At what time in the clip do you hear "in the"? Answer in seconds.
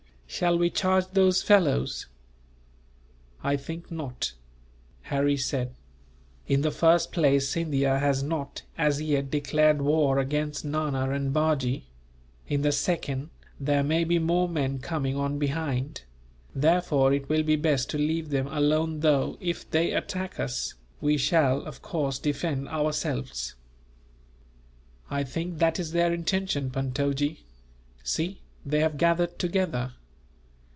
6.47-6.71, 12.47-12.71